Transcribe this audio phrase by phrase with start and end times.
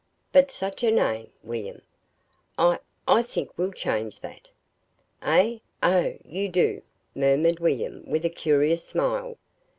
[0.31, 1.83] but such a name, William!
[2.57, 4.47] I I think we'll change that."
[5.21, 5.59] "Eh?
[5.83, 6.81] Oh, you do,"
[7.13, 9.37] murmured William, with a curious smile.